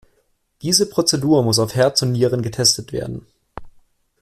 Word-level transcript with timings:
Diese 0.63 0.89
Prozedur 0.89 1.43
muss 1.43 1.59
auf 1.59 1.75
Herz 1.75 2.01
und 2.01 2.11
Nieren 2.13 2.41
getestet 2.41 2.91
werden. 2.91 3.27